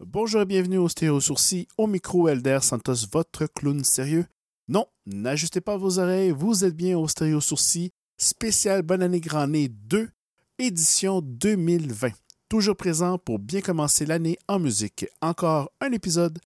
[0.00, 4.26] Bonjour et bienvenue au Stéréo Sourcil, au micro Elder Santos, votre clown sérieux.
[4.68, 9.46] Non, n'ajustez pas vos oreilles, vous êtes bien au Stéréo Sourcil, spécial Bonne année Grand
[9.46, 10.08] Nez 2,
[10.58, 12.10] édition 2020.
[12.48, 15.06] Toujours présent pour bien commencer l'année en musique.
[15.20, 16.38] Encore un épisode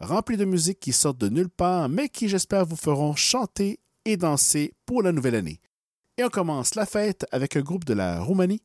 [0.00, 4.16] rempli de musique qui sort de nulle part, mais qui j'espère vous feront chanter et
[4.16, 5.60] danser pour la nouvelle année.
[6.16, 8.62] Et on commence la fête avec un groupe de la Roumanie,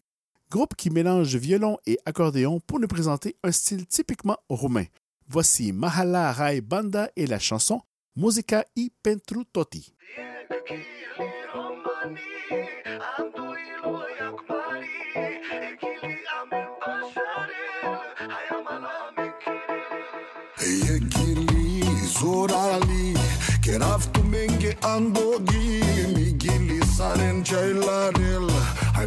[0.50, 4.86] groupe qui mélange violon et accordéon pour nous présenter un style typiquement roumain.
[5.28, 7.82] Voici Mahala Rai Banda et la chanson
[8.16, 9.96] Musica i pentru toti.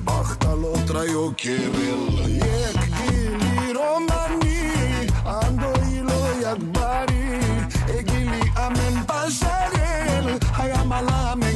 [0.01, 7.41] Bachtalot Rajokivill oh, Jak gili Romani Andoilo jak Bari.
[7.99, 11.48] Egili Amen Bazarel Hayam Alamen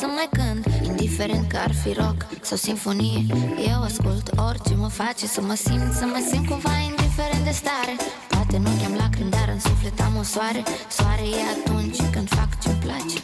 [0.00, 3.26] la două să mai cânt Indiferent că ar fi rock sau sinfonie
[3.68, 7.94] Eu ascult orice mă face să mă simt Să mă simt cumva indiferent de stare.
[8.28, 10.62] Poate nu am lacrimi, dar în suflet am o soare.
[10.88, 13.18] Soare e atunci când fac ce-mi place.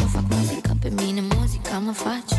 [0.00, 2.34] Eu fac muzică, pe mine muzica mă face.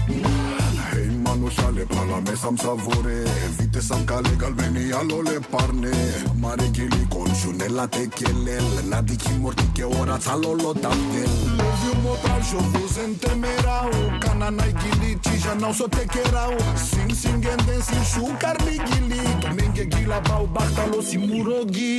[0.91, 3.17] Hei manușale Palame să-mi savore.
[3.57, 5.95] Vite să-mi caleg Albenia lole parne.
[6.41, 13.90] Mare ghilicon Junela techelel Nadiki mortiche ora țalolo taptel Love you motal Jovuz în temerau.
[14.23, 16.53] Cana n-ai ghilici Ja n-au so te cherau
[16.90, 21.96] Sing sing and dancing Șucar ligili Domenge ghila bau Bachtalo simurogi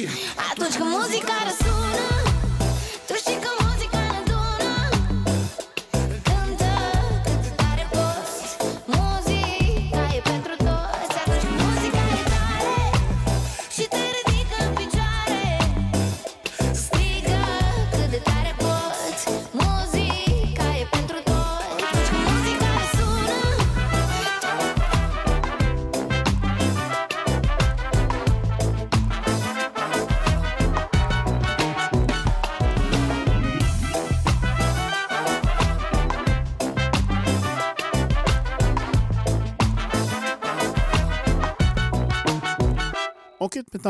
[0.51, 2.30] Atunci când muzica răsună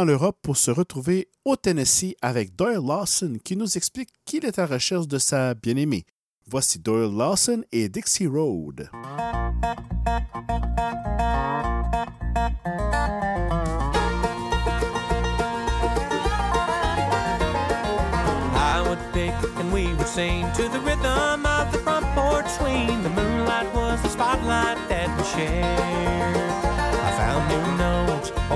[0.00, 4.58] Maintenant l'Europe pour se retrouver au Tennessee avec Doyle Lawson qui nous explique qu'il est
[4.58, 6.06] à recherche de sa bien-aimée.
[6.46, 8.88] Voici Doyle Lawson et Dixie Road.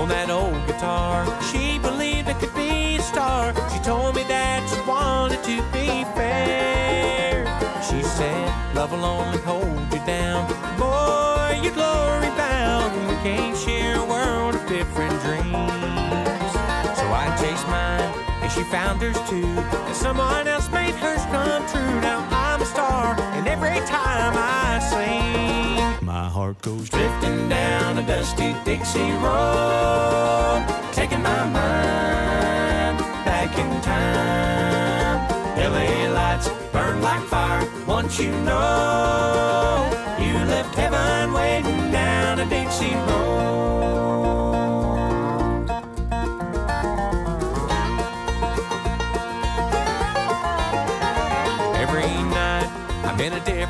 [0.05, 1.25] On that old guitar.
[1.49, 3.53] She believed I could be a star.
[3.71, 7.41] She told me that she wanted to be fair.
[7.81, 10.45] She said, Love will only hold you down.
[10.77, 12.93] Boy, you're glory bound.
[13.09, 16.51] We can't share a world of different dreams.
[16.99, 18.11] So I chased mine,
[18.43, 19.53] and she found hers too.
[19.89, 21.95] And someone else made hers come true.
[22.01, 25.64] Now I'm a star, and every time I sing,
[26.15, 35.19] my heart goes drifting down a dusty Dixie road, taking my mind back in time.
[35.59, 37.67] LA lights burn like fire.
[37.85, 39.94] Once you know,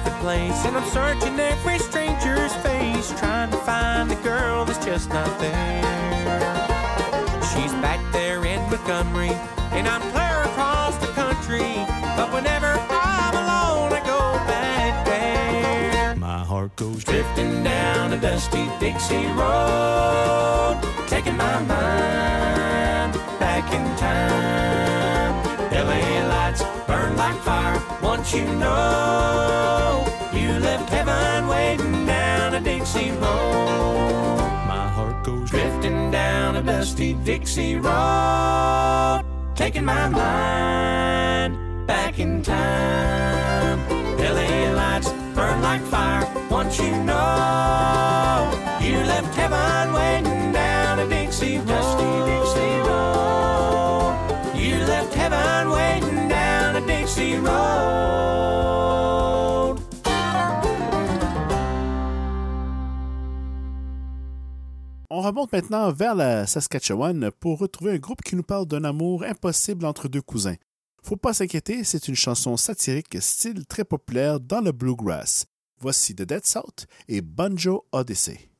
[0.05, 0.63] the place.
[0.65, 5.81] And I'm searching every stranger's face, trying to find the girl that's just not there.
[7.51, 9.35] She's back there in Montgomery,
[9.71, 11.73] and I'm clear across the country.
[12.15, 16.15] But whenever I'm alone, I go back there.
[16.15, 25.14] My heart goes drifting down a dusty Dixie road, taking my mind back in time
[27.25, 27.81] like fire.
[28.03, 34.37] Once you know, you left heaven waiting down a Dixie road.
[34.73, 39.21] My heart goes drifting down a dusty Dixie road,
[39.55, 41.53] taking my mind
[41.87, 43.79] back in time.
[44.19, 46.23] LA lights burn like fire.
[46.49, 47.14] Once you know.
[65.45, 69.85] remonte maintenant vers la Saskatchewan pour retrouver un groupe qui nous parle d'un amour impossible
[69.85, 70.55] entre deux cousins.
[71.03, 75.45] Faut pas s'inquiéter, c'est une chanson satirique style très populaire dans le bluegrass.
[75.79, 78.54] Voici The Dead South et Banjo Odyssey.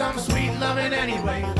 [0.00, 1.59] some sweet loving anyway.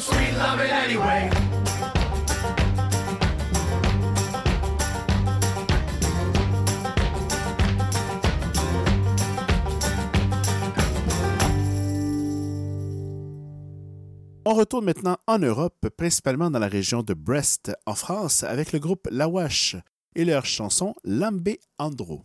[0.00, 1.30] anyway.
[14.44, 18.78] On retourne maintenant en Europe, principalement dans la région de Brest, en France, avec le
[18.78, 19.76] groupe Lawash
[20.16, 22.24] et leur chanson Lambé Andro.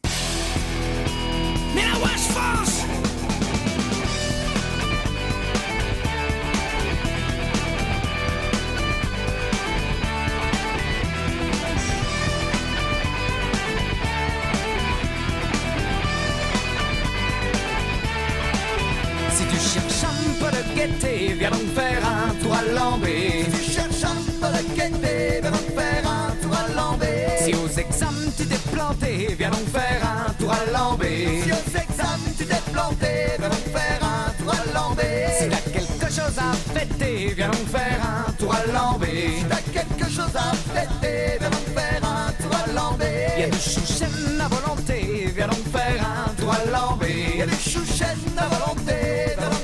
[28.03, 31.41] examens, tu t'es planté, viens donc faire un tour à l'ambé.
[31.43, 33.07] Si aux examens, tu t'es planté,
[33.39, 35.27] viens donc faire un tour à l'ambé.
[35.39, 39.33] Si t'as quelque chose à fêter, viens donc faire un tour à l'ambé.
[39.37, 43.05] Si t'as quelque chose à fêter, viens donc faire un tour à l'ambé.
[43.39, 47.37] Y'a du chouchen à volonté, viens donc faire un tour à l'ambé.
[47.37, 49.62] Y'a du chouchen à volonté, viens donc faire un tour à l'ambé.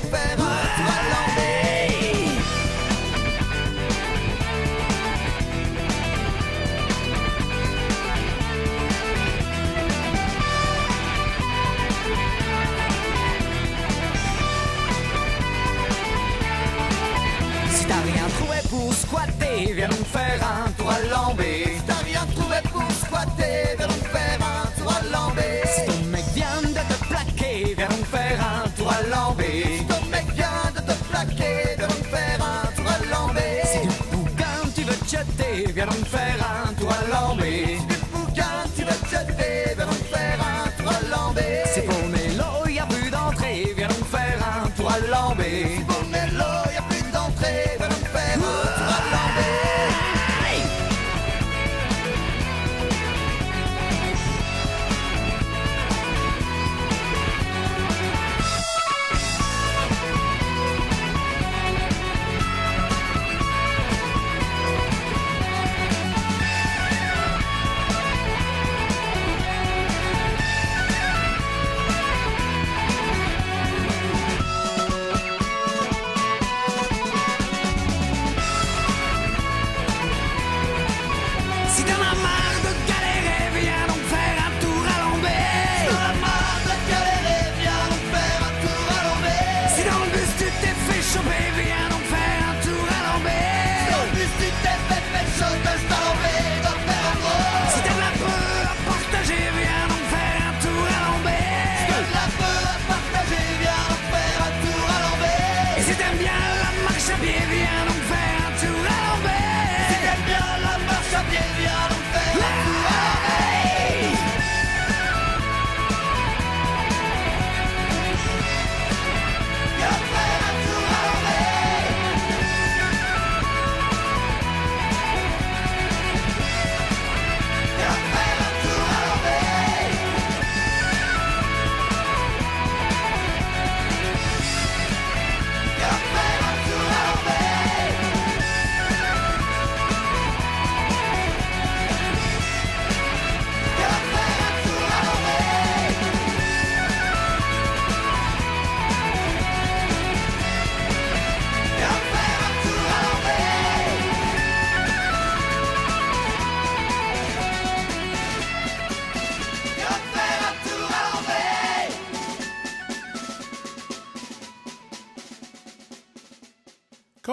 [19.66, 21.64] Viens donc faire un tour à l'embé.
[21.76, 25.62] Si t'as rien trouvé pour squatter, viens donc faire un tour à l'embé.
[25.66, 29.64] Si ton mec vient de te plaquer, viens donc faire un tour à l'embé.
[29.78, 33.62] Si ton mec vient de te plaquer, viens donc faire un tour à l'embé.
[33.64, 37.69] Si du bouquin tu veux te jeter, viens donc faire un tour à l'embé.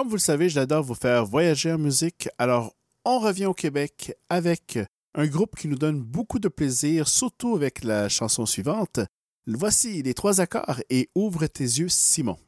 [0.08, 2.30] Comme vous le savez, j'adore vous faire voyager en musique.
[2.38, 2.72] Alors,
[3.04, 4.78] on revient au Québec avec
[5.14, 9.00] un groupe qui nous donne beaucoup de plaisir, surtout avec la chanson suivante.
[9.46, 12.38] Voici les trois accords et Ouvre tes yeux, Simon.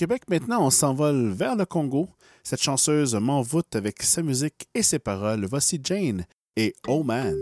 [0.00, 2.08] Québec, maintenant, on s'envole vers le Congo.
[2.42, 5.44] Cette chanceuse m'envoûte avec sa musique et ses paroles.
[5.44, 6.24] Voici Jane
[6.56, 7.36] et Oh Man.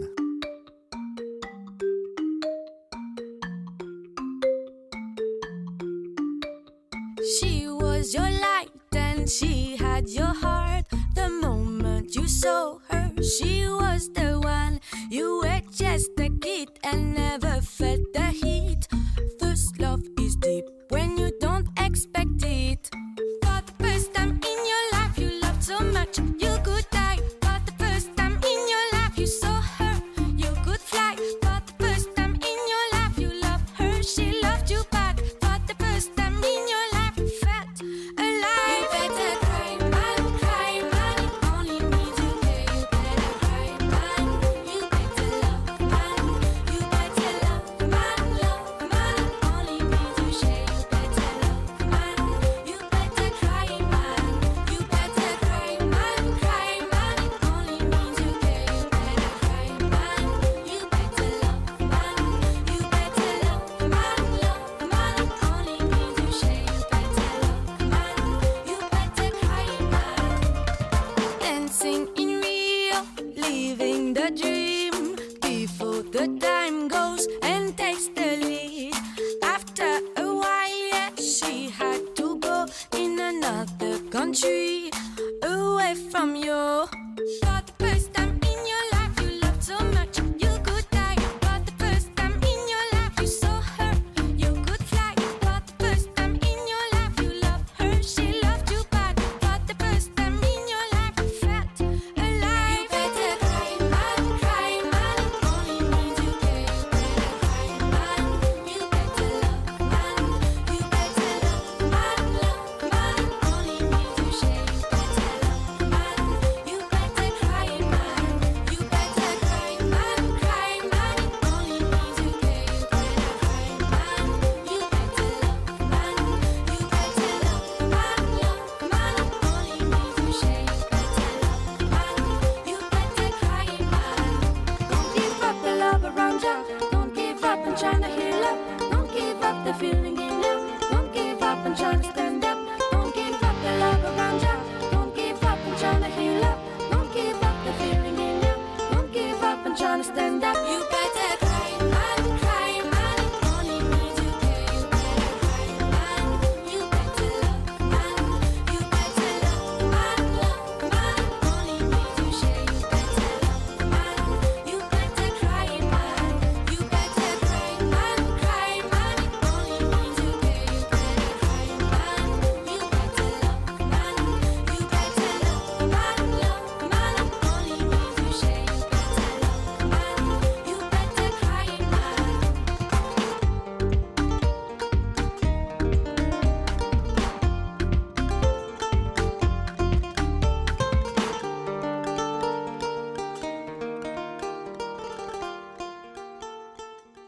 [7.23, 10.85] She was your light and she had your heart.
[11.15, 14.81] The moment you saw her, she was the one.
[15.12, 18.77] You were just a kid and never felt the heat.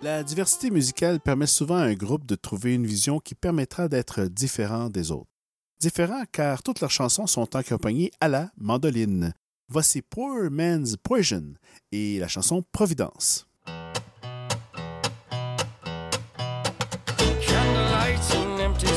[0.02, 4.24] La diversité musicale permet souvent à un groupe de trouver une vision qui permettra d'être
[4.24, 5.28] différent des autres.
[5.78, 9.34] Différent car toutes leurs chansons sont accompagnées à la mandoline.
[9.68, 11.52] Voici Poor Man's Poison
[11.92, 13.46] et la chanson Providence.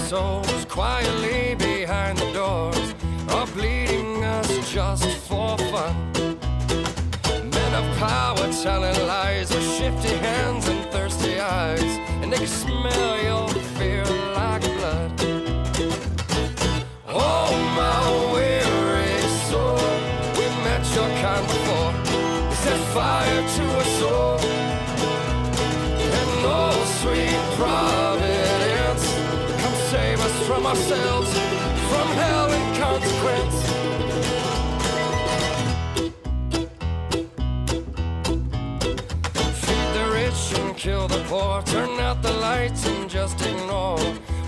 [0.08, 2.94] Souls quietly behind the doors
[3.30, 5.96] are bleeding us just for fun.
[7.50, 10.68] Men of power telling lies with shifty hands
[12.36, 15.12] they smell your fear like blood.
[17.08, 18.02] Oh, my
[18.34, 19.78] weary soul,
[20.38, 21.94] we met your kind before.
[22.64, 24.40] Set fire to a soul,
[26.20, 29.06] and oh, sweet providence,
[29.62, 31.32] come save us from ourselves,
[31.90, 33.63] from hell and consequence.
[40.84, 43.98] kill the poor, turn out the lights and just ignore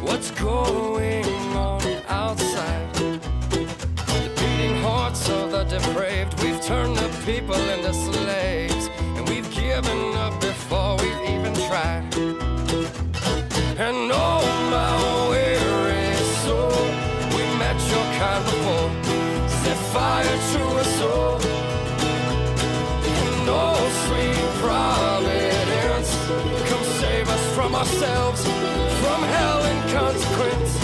[0.02, 1.24] what's going
[1.56, 2.94] on outside.
[2.94, 10.02] The beating hearts of the depraved, we've turned the people into slaves, and we've given
[10.18, 12.04] up before we've even tried.
[13.88, 14.44] And oh
[14.76, 14.92] my
[15.30, 16.82] weary soul,
[17.36, 18.90] we met your kind before,
[19.64, 21.45] set fire to a soul.
[27.86, 30.75] Ourselves, from hell and consequence.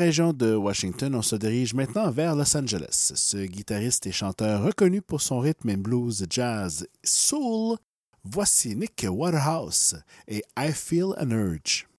[0.00, 3.12] Région de Washington, on se dirige maintenant vers Los Angeles.
[3.14, 7.76] Ce guitariste et chanteur reconnu pour son rythme blues, jazz, soul,
[8.24, 11.89] voici Nick Waterhouse et I Feel an Urge.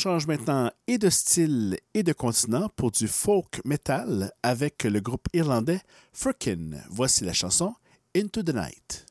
[0.00, 5.26] change maintenant et de style et de continent pour du folk metal avec le groupe
[5.34, 5.82] irlandais
[6.14, 6.70] Firkin.
[6.88, 7.74] Voici la chanson
[8.16, 9.09] Into the Night.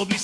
[0.00, 0.16] We'll be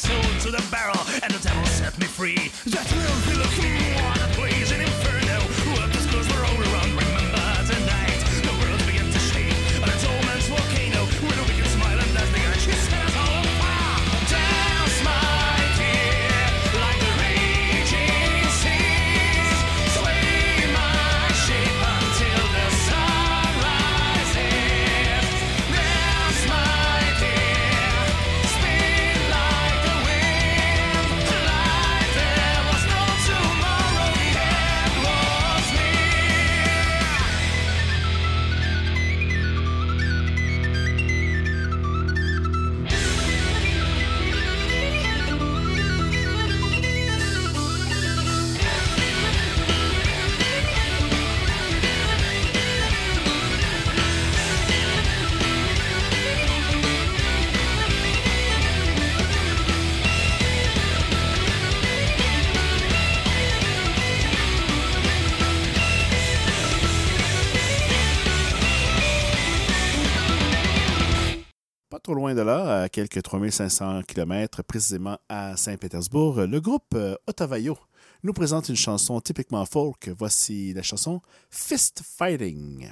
[72.96, 77.76] quelques 3500 km précisément à Saint-Pétersbourg, le groupe euh, Otavayo
[78.22, 80.08] nous présente une chanson typiquement folk.
[80.16, 82.90] Voici la chanson Fist Fighting.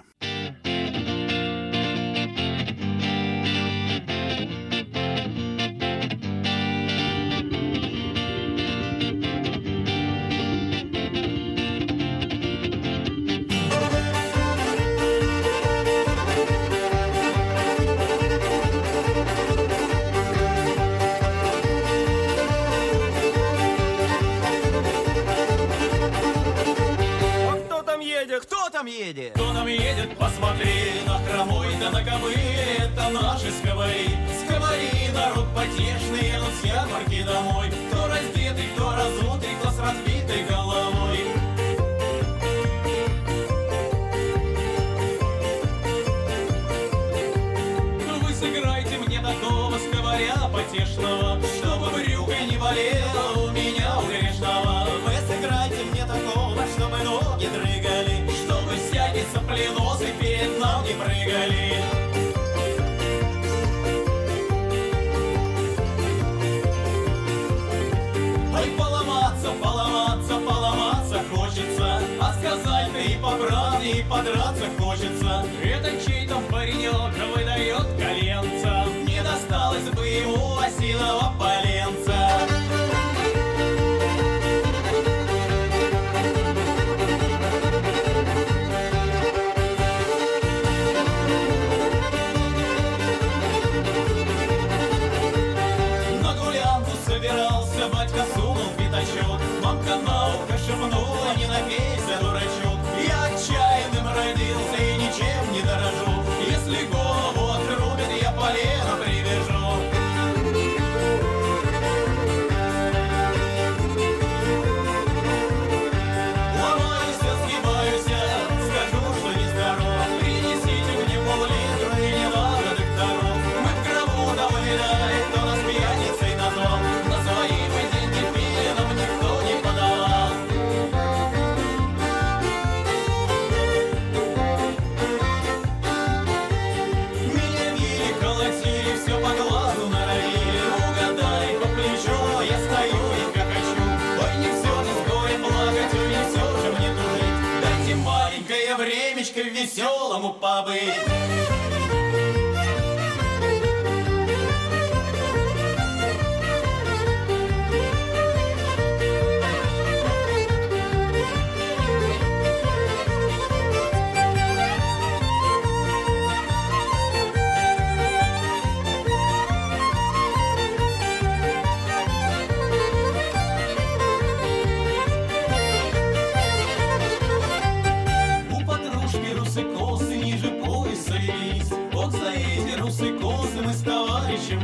[74.15, 75.34] подраться хочется.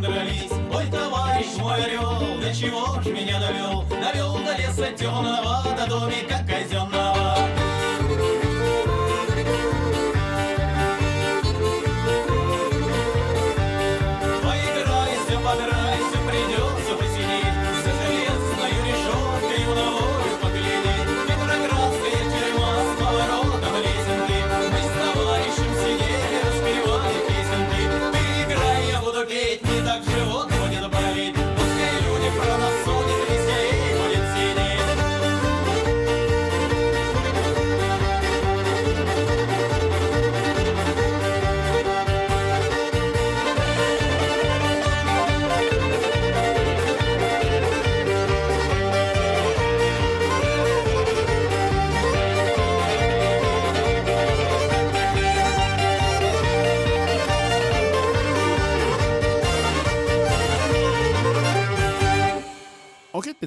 [0.00, 0.50] Дрались.
[0.72, 3.84] Ой, товарищ мой орел, до чего ж меня довел?
[3.88, 6.44] Довел до леса темного, до домика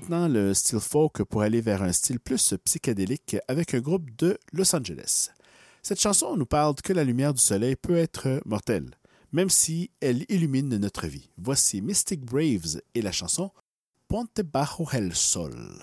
[0.03, 4.37] maintenant le style folk pour aller vers un style plus psychédélique avec un groupe de
[4.51, 5.29] Los Angeles.
[5.81, 8.91] Cette chanson nous parle que la lumière du soleil peut être mortelle,
[9.31, 11.29] même si elle illumine notre vie.
[11.37, 13.51] Voici Mystic Braves et la chanson
[14.07, 15.81] Ponte bajo el sol.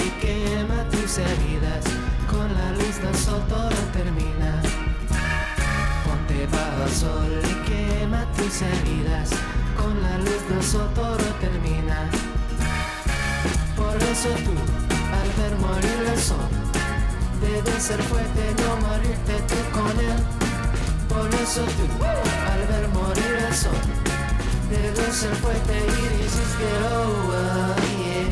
[0.00, 1.84] Y quema tus heridas.
[2.30, 4.47] Con la luz del termina.
[6.38, 9.30] Ponte bajo el sol y quema tus heridas.
[9.76, 12.08] Con la luz del sol todo termina.
[13.74, 14.52] Por eso tú,
[15.18, 16.48] al ver morir el sol,
[17.40, 20.18] debes ser fuerte, no morirte tú con él.
[21.08, 23.80] Por eso tú, al ver morir el sol,
[24.70, 26.78] debes ser fuerte y resistir.
[26.92, 28.28] Oh, oh, yeah.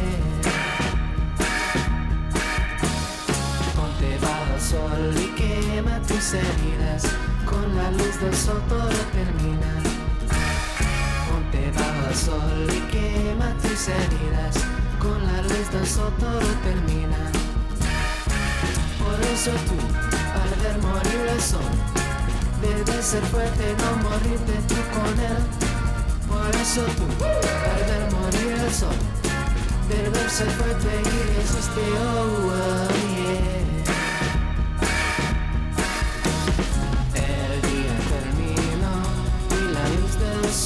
[3.75, 7.26] Ponte bajo el sol y quema tus heridas.
[7.47, 9.71] Con la luz del sol todo termina.
[11.27, 14.57] Ponte bajo el sol y quema tus heridas.
[14.99, 17.31] Con la luz del sol todo termina.
[18.99, 19.79] Por eso tú,
[20.43, 21.73] al ver morir el sol,
[22.61, 25.43] debes ser fuerte, no morirte tú con él.
[26.29, 28.99] Por eso tú, al ver morir el sol,
[29.89, 31.95] debes ser fuerte y resistir.
[32.01, 33.66] Oh, oh.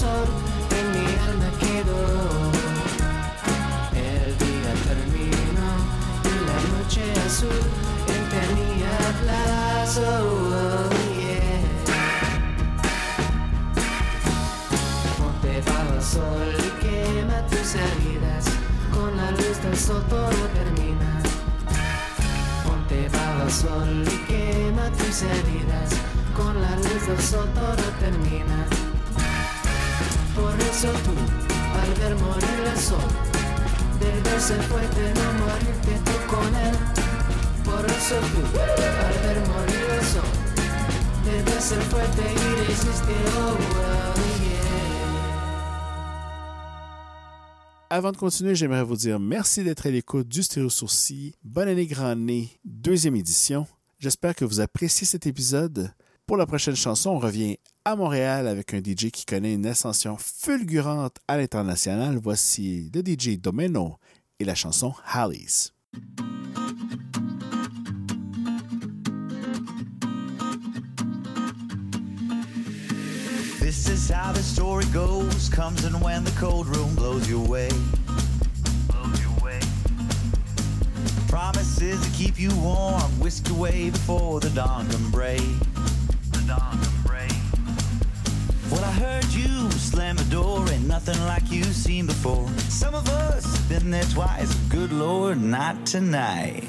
[0.03, 2.01] En mi alma quedó.
[3.93, 5.71] El día terminó
[6.25, 7.63] y la noche azul
[8.09, 10.01] en tenía plazo.
[10.23, 10.91] Oh.
[15.19, 18.45] Ponte bajo sol y quema tus heridas.
[18.95, 21.21] Con la luz del sol todo termina.
[22.65, 25.91] Ponte bajo sol y quema tus heridas.
[26.35, 28.80] Con la luz del sol todo termina.
[47.93, 51.35] Avant de continuer, j'aimerais vous dire merci d'être à l'écoute du Stéréo Sourcil.
[51.45, 53.67] Bonne année grand nez, deuxième édition.
[53.99, 55.93] J'espère que vous appréciez cet épisode.
[56.31, 60.17] Pour la prochaine chanson, on revient à Montréal avec un DJ qui connaît une ascension
[60.17, 62.21] fulgurante à l'international.
[62.23, 63.97] Voici le DJ Domeno
[64.39, 65.73] et la chanson Hallies.
[73.59, 75.49] This is how the story goes.
[75.49, 77.71] Comes in when the cold room blows you away.
[78.87, 79.59] Blows you away.
[81.27, 85.43] Promises to keep you warm, whisk away before the dawn can break.
[88.71, 92.49] Well, I heard you slam the door, ain't nothing like you've seen before.
[92.69, 94.55] Some of us been there twice.
[94.69, 96.69] Good Lord, not tonight.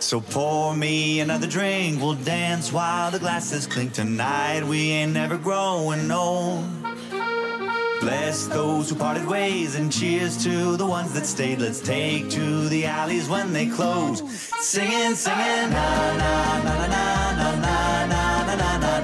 [0.00, 4.64] So pour me another drink, we'll dance while the glasses clink tonight.
[4.64, 6.64] We ain't never growing old.
[8.00, 11.58] Bless those who parted ways and cheers to the ones that stayed.
[11.58, 14.22] Let's take to the alleys when they close.
[14.60, 18.97] Singing, singing, na na na na na na na na na na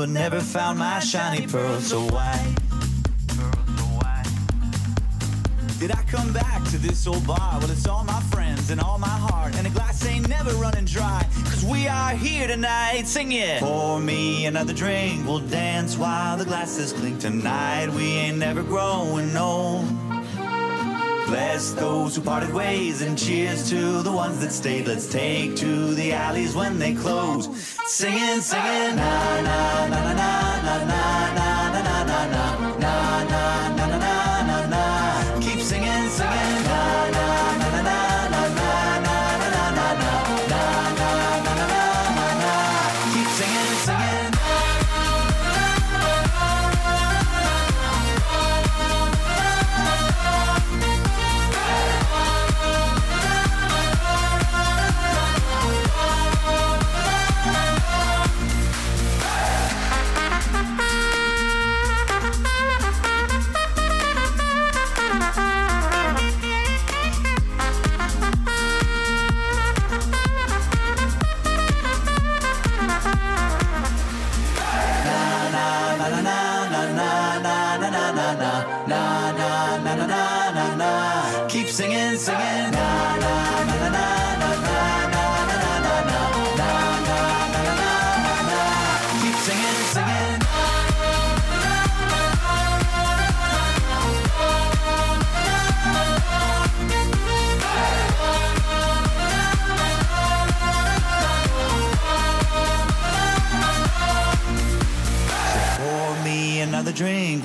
[0.00, 1.78] but never found my shiny pearl.
[1.78, 2.54] So why?
[5.78, 7.58] Did I come back to this old bar?
[7.60, 10.86] Well, it's all my friends and all my heart, and the glass ain't never running
[10.86, 11.26] dry.
[11.44, 13.60] Cause we are here tonight, sing it.
[13.60, 17.20] Pour me another drink, we'll dance while the glasses clink.
[17.20, 19.84] Tonight we ain't never growing old.
[21.30, 24.88] Bless those who parted ways and cheers to the ones that stayed.
[24.88, 27.46] Let's take to the alleys when they close.
[27.86, 32.69] Singing, singing, na na na na na na na na na na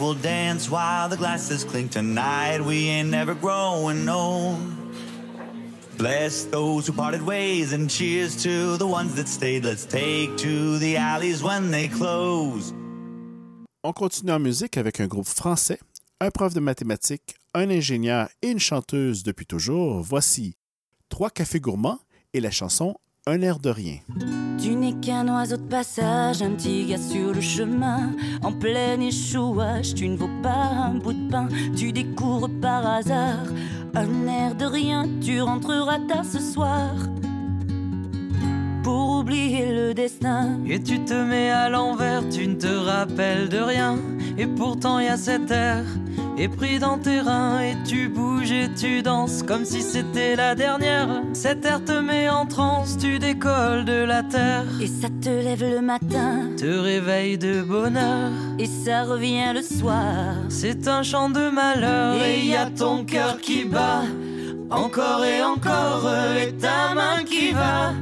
[0.05, 1.91] we'll dance while the glasses clink.
[1.91, 4.59] Tonight we ain't never growing old.
[5.97, 9.65] Bless those who parted ways and cheers to the ones that stayed.
[9.65, 12.73] Let's take to the alleys when they close.
[13.83, 15.79] On continue en musique avec un groupe français,
[16.19, 20.01] un prof de mathématiques, un ingénieur et une chanteuse depuis toujours.
[20.01, 20.55] Voici
[21.09, 21.99] Trois cafés gourmands
[22.33, 22.95] et la chanson
[23.27, 23.99] Un air de rien.
[25.05, 28.09] Qu'un oiseau de passage, un petit gars sur le chemin,
[28.41, 31.47] en plein échouage, tu ne vaux pas un bout de pain,
[31.77, 33.45] tu découvres par hasard
[33.93, 36.89] un air de rien, tu rentreras tard ce soir.
[38.85, 43.57] Pour oublier le destin, Et tu te mets à l'envers, tu ne te rappelles de
[43.57, 43.97] rien.
[44.37, 45.83] Et pourtant y a cet air,
[46.37, 47.61] est pris dans tes reins.
[47.61, 51.07] Et tu bouges et tu danses comme si c'était la dernière.
[51.33, 54.65] Cet air te met en transe, tu décolles de la terre.
[54.79, 58.29] et ça te lève le matin, Te réveille de bonheur.
[58.59, 60.35] et ça revient le soir.
[60.49, 64.03] C'est un chant de malheur et y a ton cœur qui bat.
[64.69, 66.07] Encore et encore,
[66.37, 67.93] et ta main qui va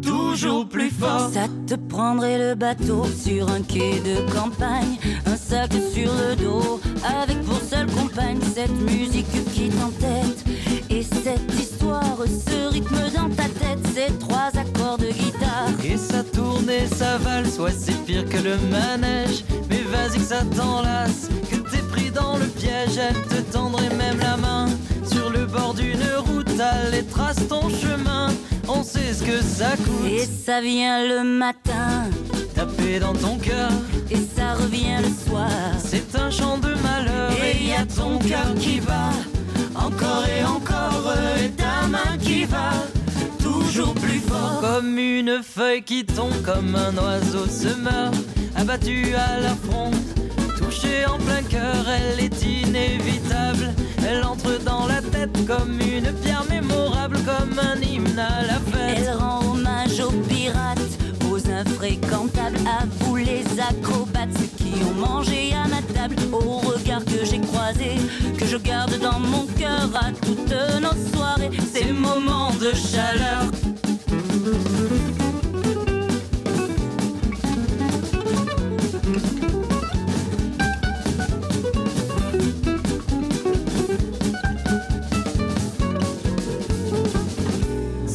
[0.00, 1.30] toujours plus fort.
[1.32, 6.80] Ça te prendrait le bateau sur un quai de campagne, un sac sur le dos,
[7.04, 10.44] avec pour seule compagne cette musique qui t'entête.
[10.90, 15.68] Et cette histoire, ce rythme dans ta tête, ces trois accords de guitare.
[15.84, 20.24] Et ça tourne et ça valse, ouais c'est pire que le manège Mais vas-y que
[20.24, 24.66] ça t'enlace, que t'es pris dans le piège Elle te tendrait même la main
[25.10, 28.28] Sur le bord d'une route, allez trace ton chemin
[28.68, 30.06] On sait ce que ça coûte.
[30.10, 32.08] Et ça vient le matin,
[32.54, 33.70] Taper dans ton cœur,
[34.10, 35.50] et ça revient le soir.
[35.84, 37.30] c'est un chant de malheur.
[37.42, 39.12] Et y a ton cœur qui bat
[39.74, 42.70] Encore et encore, et ta main qui va.
[43.42, 44.60] Toujours plus fort.
[44.60, 48.14] Comme une feuille qui tombe, comme un oiseau se meurt.
[48.56, 49.94] Abattu à la fronde,
[50.58, 51.86] touché en plein cœur.
[51.88, 53.72] Elle est inévitable,
[54.06, 57.80] elle entre dans la tête Comme une pierre mémorable, comme un
[58.20, 60.78] Elle rend hommage aux pirates,
[61.30, 67.24] aux infréquentables, à vous les acrobates, qui ont mangé à ma table, au regard que
[67.24, 67.96] j'ai croisé,
[68.36, 73.50] que je garde dans mon cœur à toutes nos soirées, ces moments de chaleur.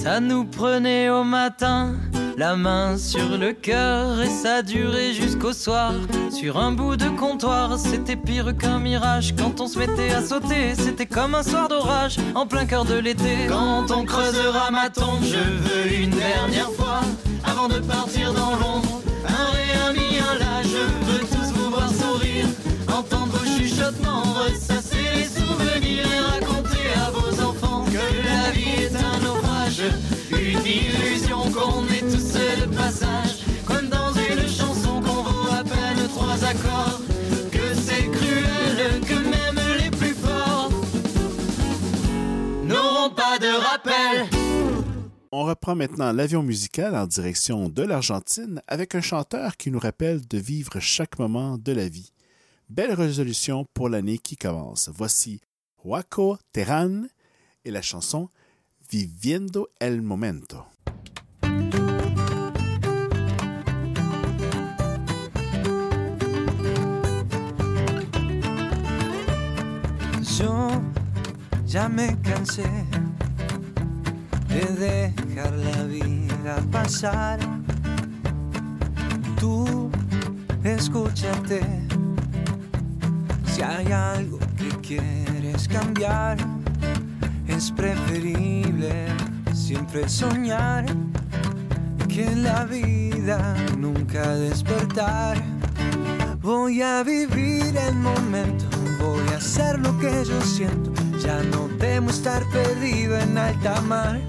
[0.05, 1.95] Ça nous prenait au matin,
[2.37, 5.93] la main sur le cœur, et ça durait jusqu'au soir.
[6.29, 9.33] Sur un bout de comptoir, c'était pire qu'un mirage.
[9.35, 12.93] Quand on se mettait à sauter, c'était comme un soir d'orage, en plein cœur de
[12.93, 13.47] l'été.
[13.47, 17.01] Quand on creusera ma tombe, je veux une dernière fois,
[17.43, 19.01] avant de partir dans l'ombre.
[19.27, 22.45] Un ré, un je veux tous vous voir sourire,
[22.95, 24.21] entendre vos chuchotements,
[30.65, 35.23] qu'on est tous de passage, comme dans une chanson qu'on
[36.09, 37.01] trois accords,
[37.51, 40.71] que c'est cruel, que même les plus forts.
[45.31, 50.27] On reprend maintenant l'avion musical en direction de l'Argentine avec un chanteur qui nous rappelle
[50.27, 52.11] de vivre chaque moment de la vie.
[52.69, 54.89] Belle résolution pour l'année qui commence.
[54.91, 55.41] Voici
[55.83, 57.03] Huaco Terran
[57.65, 58.29] et la chanson
[58.91, 60.67] Viviendo el Momento.
[70.37, 70.81] Yo
[71.65, 72.69] ya me cansé
[74.47, 77.39] de dejar la vida pasar.
[79.39, 79.89] Tú
[80.63, 81.61] escúchate.
[83.45, 86.37] Si hay algo que quieres cambiar,
[87.55, 89.07] es preferible
[89.53, 90.85] siempre soñar
[92.09, 95.41] que la vida nunca despertar.
[96.41, 98.65] Voy a vivir el momento,
[98.99, 100.91] voy a hacer lo que yo siento.
[101.19, 104.19] Ya no temo estar perdido en alta mar.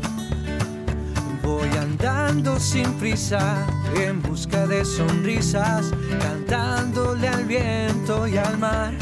[1.42, 3.66] Voy andando sin prisa,
[3.96, 8.94] en busca de sonrisas, cantándole al viento y al mar.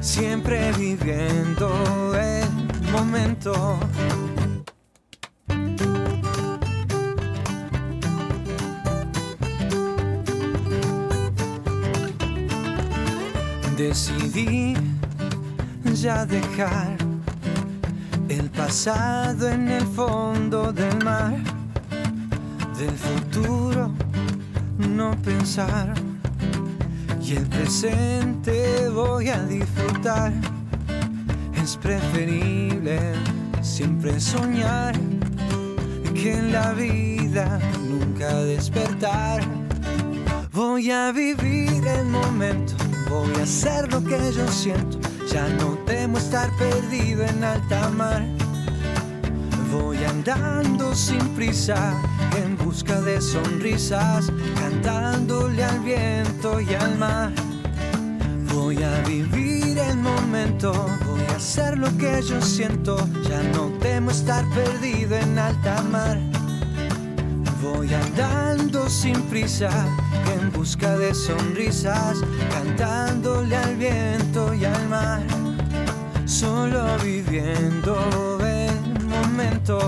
[0.00, 2.59] Siempre viviendo el
[2.92, 3.78] momento.
[13.76, 14.74] Decidí
[15.94, 16.96] ya dejar
[18.28, 21.34] el pasado en el fondo del mar,
[22.78, 23.90] del futuro
[24.88, 25.94] no pensar
[27.22, 30.32] y el presente voy a disfrutar.
[31.70, 32.98] Es preferible
[33.62, 34.92] siempre soñar
[36.14, 39.40] que en la vida nunca despertar.
[40.52, 42.74] Voy a vivir el momento,
[43.08, 44.98] voy a hacer lo que yo siento.
[45.32, 48.26] Ya no temo estar perdido en alta mar.
[49.70, 51.94] Voy andando sin prisa,
[52.42, 57.32] en busca de sonrisas, cantándole al viento y al mar.
[58.52, 60.72] Voy a vivir el momento,
[61.06, 62.98] voy hacer lo que yo siento.
[63.26, 66.18] Ya no temo estar perdido en alta mar.
[67.62, 69.70] Voy andando sin prisa,
[70.34, 72.18] en busca de sonrisas,
[72.50, 75.22] cantándole al viento y al mar,
[76.26, 79.78] solo viviendo el momento.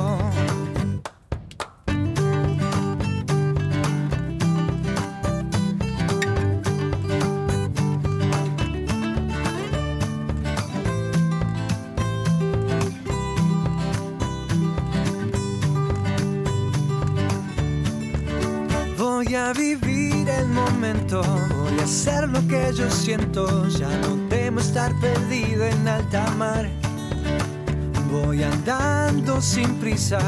[20.92, 26.68] Voy a hacer lo que yo siento, ya no temo estar perdido en alta mar.
[28.10, 30.20] Voy andando sin prisa,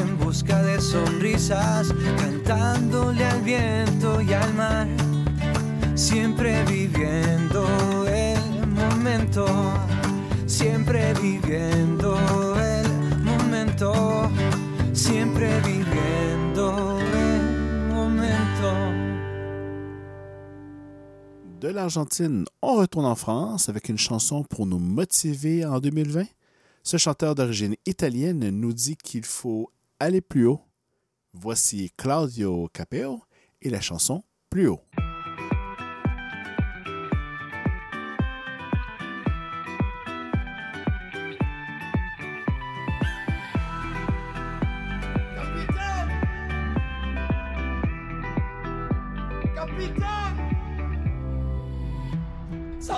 [0.00, 4.88] en busca de sonrisas, cantándole al viento y al mar,
[5.94, 9.46] siempre viviendo el momento,
[10.46, 12.16] siempre viviendo
[12.60, 14.28] el momento,
[14.92, 16.39] siempre viviendo
[21.60, 26.24] De l'Argentine, on retourne en France avec une chanson pour nous motiver en 2020.
[26.82, 30.62] Ce chanteur d'origine italienne nous dit qu'il faut aller plus haut.
[31.34, 33.20] Voici Claudio Capeo
[33.60, 34.80] et la chanson Plus haut.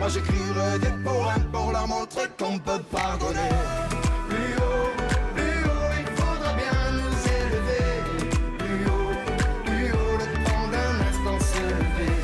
[0.00, 3.52] Moi j'écrirai des poèmes pour leur montrer qu'on peut pardonner.
[4.30, 4.88] Plus haut,
[5.34, 7.86] plus haut, il faudra bien nous élever.
[8.60, 9.12] Plus haut,
[9.66, 12.16] plus haut, le temps d'un instant se lever.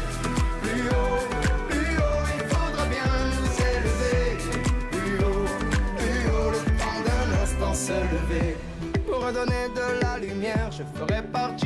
[0.62, 1.20] Plus haut,
[1.68, 4.18] plus haut, il faudra bien nous élever.
[4.90, 5.46] Plus haut,
[5.98, 8.56] plus haut, le temps d'un instant se lever.
[9.06, 11.65] Pour redonner de la lumière, je ferai partie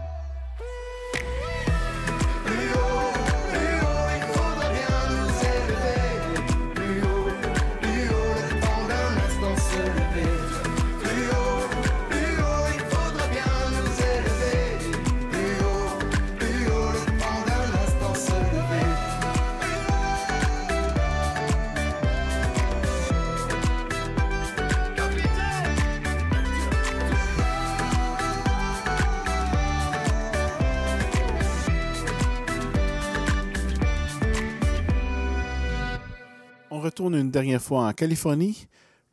[37.15, 38.67] Une dernière fois en Californie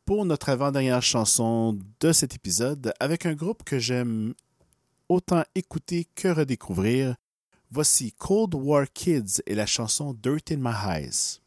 [0.05, 4.35] pour notre avant-dernière chanson de cet épisode avec un groupe que j'aime
[5.09, 7.17] autant écouter que redécouvrir.
[7.71, 11.41] Voici Cold War Kids et la chanson Dirt in My Eyes.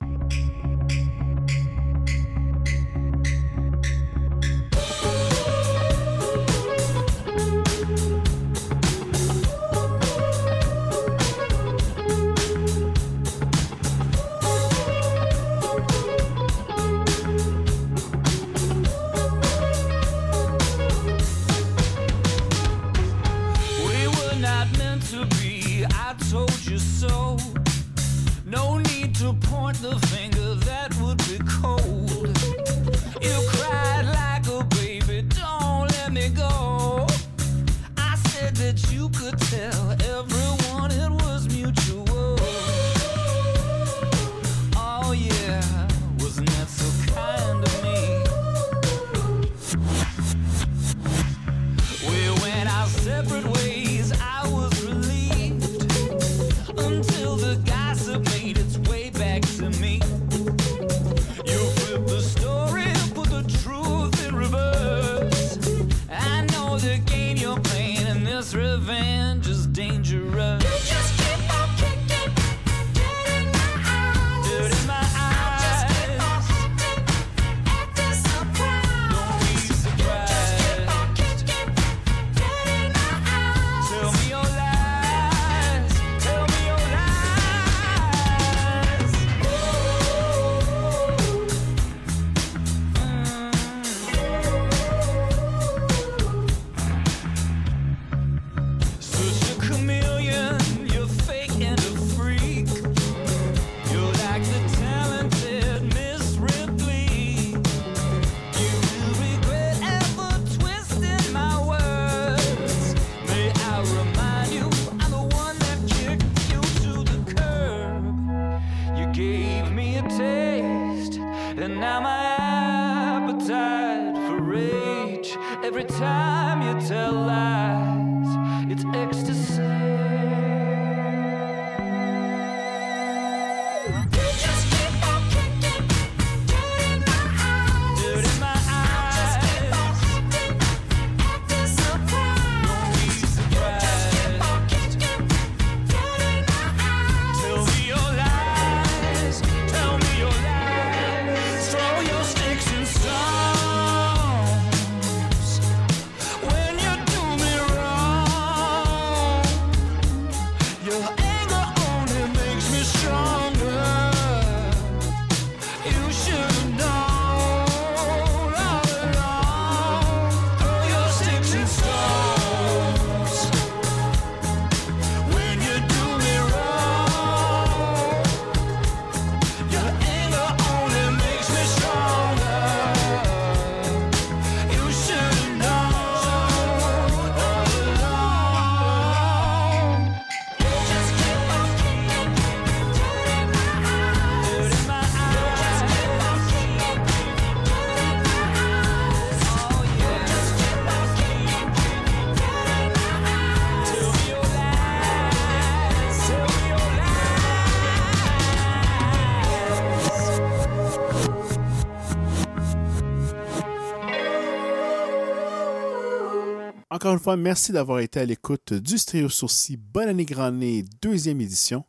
[217.38, 221.86] Merci d'avoir été à l'écoute du Stéréo Sourcil Bonne année Grand Nez, deuxième édition.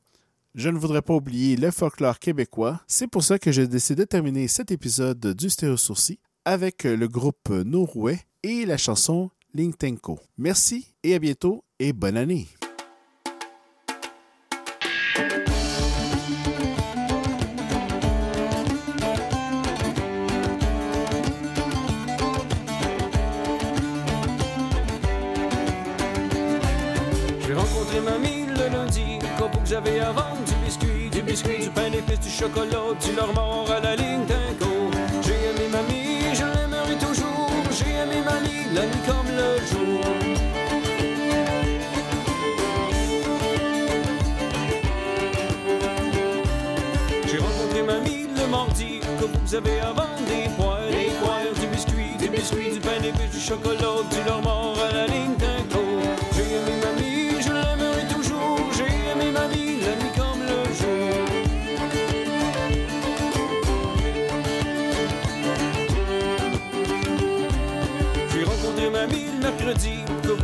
[0.55, 2.81] Je ne voudrais pas oublier le folklore québécois.
[2.87, 7.09] C'est pour ça que j'ai décidé de terminer cet épisode du Stéréo Sourcil avec le
[7.09, 10.21] groupe Norouet et la chanson Lingtenko.
[10.37, 12.49] Merci et à bientôt et bonne année.
[29.73, 33.33] Que j'avais à vendre, du biscuit, du biscuit, du pain d'épices, du chocolat, du leur
[33.33, 34.27] mort à la ligne
[35.23, 40.01] J'ai aimé mamie, je l'aimerai toujours, j'ai aimé mamie, la nuit comme le jour.
[47.27, 51.67] J'ai rencontré mamie le mardi, que vous avez à vendre des poires, des poires, du
[51.69, 55.37] biscuit, du biscuit, du pain d'épices, du chocolat, du leur mort à la ligne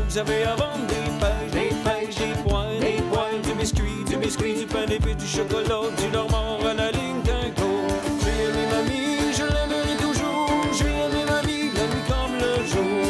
[0.08, 4.16] vous avez à vendre des pêches, des pêches, des poires, des poires, du biscuit, du
[4.16, 7.52] biscuit, du pain d'épices, du chocolat, du normand à la ligne d'un
[8.22, 13.00] J'ai aimé mamie, je l'aimerai toujours, j'ai aimé mamie, la nuit comme le jour.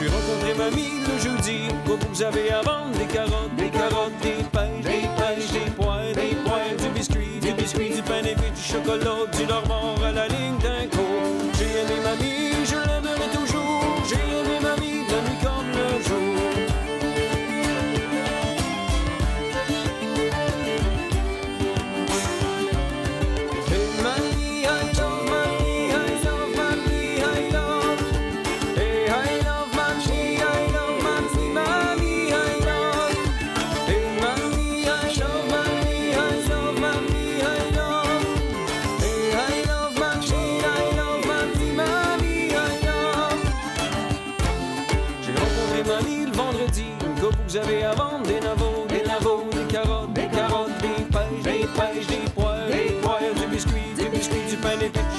[0.00, 4.42] J'ai rencontré mamie le jeudi, que vous avez à vendre des carottes, des carottes, des
[4.52, 4.57] pêches,
[8.68, 9.77] chocolat, du normand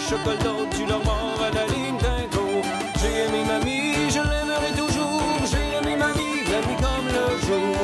[0.09, 2.25] chocolat, du normand à la ligne d'un
[2.99, 7.75] J'ai aimé mamie, je l'aimerai toujours, j'ai aimé mamie, la nuit comme le jour.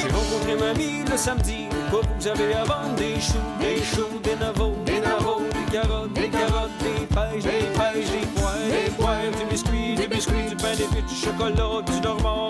[0.00, 4.76] J'ai rencontré mamie le samedi, vous avez à vendre des choux, des choux, des navots,
[4.86, 9.44] des navots, des carottes, des carottes, des pêches, des pêches, des poires, des poires, du
[9.50, 12.49] biscuit, du biscuit, du pain d'épices, du chocolat, du normand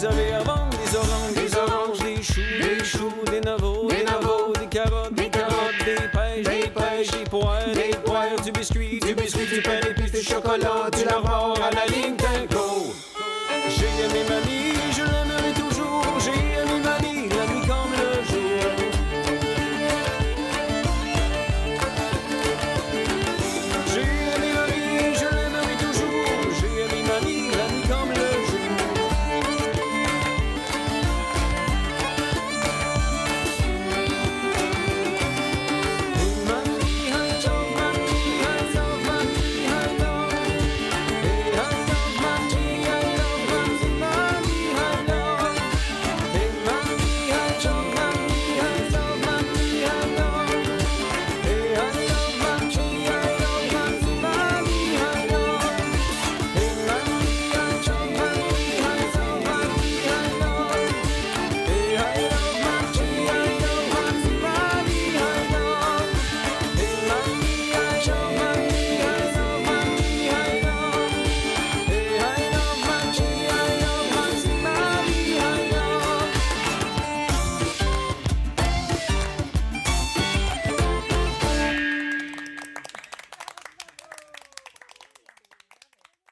[0.00, 0.06] J'ai